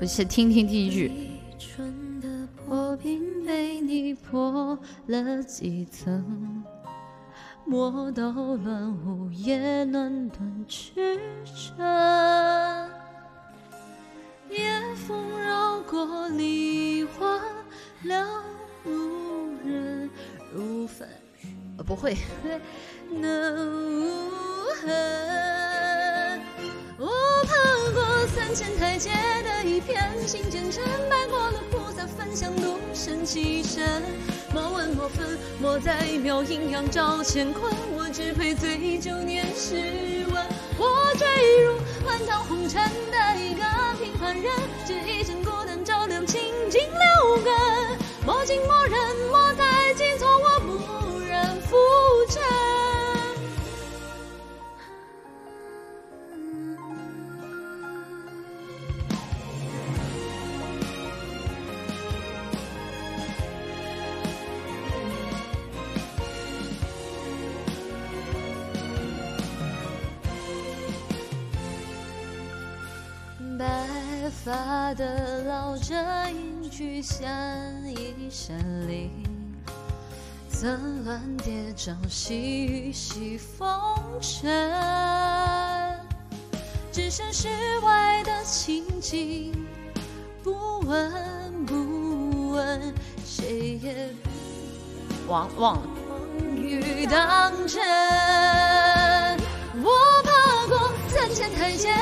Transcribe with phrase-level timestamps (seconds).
[0.00, 1.10] 我先听听第一句。
[1.58, 6.62] 春的破冰被你破了几层，
[7.64, 11.18] 磨到乱舞也乱断曲
[11.76, 11.82] 折。
[14.48, 17.40] 夜风绕过梨花，
[18.04, 18.44] 了
[18.84, 20.08] 如人
[20.54, 21.08] 如粉
[21.76, 22.16] 呃，不会，
[23.10, 24.20] 能无
[24.80, 26.40] 痕。
[26.98, 27.08] 我
[27.44, 27.52] 爬
[27.92, 29.10] 过三千台阶
[30.28, 34.02] 心间尘，拜过了菩萨焚香独身其身。
[34.52, 40.46] 莫问莫分，莫再描阴阳照乾坤，我只配醉酒念诗文。
[40.76, 41.26] 我坠
[41.64, 43.62] 入万丈红尘的一个
[43.98, 44.52] 平凡人，
[44.86, 47.50] 只一盏孤灯照亮清净六根。
[48.26, 49.47] 莫近莫人，莫
[73.58, 73.66] 白
[74.44, 75.92] 发的老者
[76.30, 77.28] 隐居相
[77.88, 78.56] 依山
[78.86, 79.10] 林，
[80.48, 83.68] 层峦叠嶂，细雨洗风
[84.20, 84.48] 尘。
[86.92, 87.48] 只剩世
[87.82, 89.52] 外的情景，
[90.44, 92.94] 不闻不问，
[93.26, 94.14] 谁也
[95.26, 95.82] 忘忘了。
[96.08, 97.82] 风雨当真。
[99.80, 99.90] 我
[100.22, 101.92] 爬过三千台阶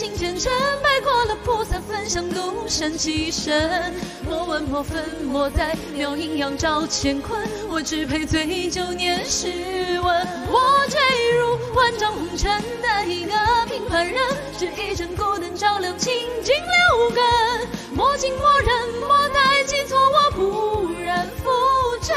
[0.00, 0.50] 心间尘，
[0.82, 3.92] 拜过了菩萨焚香独身其身。
[4.26, 7.38] 莫问莫分，莫在庙阴阳照乾坤，
[7.68, 10.26] 我只配醉酒念诗文。
[10.48, 10.98] 我坠
[11.36, 12.50] 入万丈红尘
[12.80, 13.34] 的一个
[13.66, 14.24] 平凡人，
[14.58, 16.10] 只一盏孤灯照亮清
[16.42, 17.22] 净六根。
[17.92, 21.50] 莫近莫忍，莫再记错，我不忍浮
[22.00, 22.16] 沉。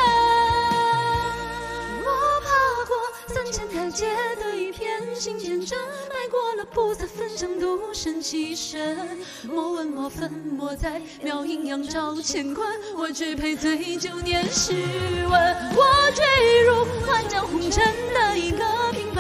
[2.00, 2.08] 我
[2.46, 2.48] 爬
[2.88, 2.96] 过
[3.28, 4.06] 三千台阶
[4.42, 4.53] 的
[5.24, 5.78] 心间尘，
[6.10, 9.08] 迈过了菩萨焚香独身其身。
[9.44, 12.68] 莫问莫分，莫在描阴阳照乾坤，
[12.98, 15.56] 我只配醉酒念诗文。
[15.78, 17.82] 我坠入万丈红尘
[18.14, 19.13] 的一个平